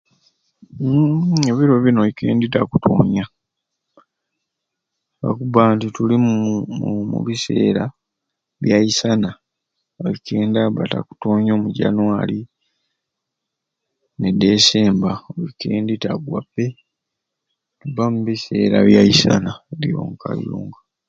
Mmmm 0.81 1.41
ebiro 1.49 1.75
bini 1.83 1.99
oikendi 2.05 2.45
takutonya 2.53 3.23
lwakuba 5.19 5.61
nti 5.75 5.87
tuli 5.95 6.15
mu 6.25 6.91
mubiseera 7.11 7.83
bya 8.61 8.77
isana 8.89 9.29
oikendi 10.07 10.57
aba 10.65 10.81
takutonya 10.91 11.51
omu 11.53 11.69
january 11.77 12.39
ne 14.19 14.29
fecember 14.39 15.15
oikendi 15.41 15.93
tagwa 16.03 16.39
be 16.53 16.65
tuba 17.79 18.03
mubiseera 18.13 18.77
bya 18.87 19.01
isaana 19.13 19.51
lyonkai 19.81 20.41
lyonkai. 20.47 20.85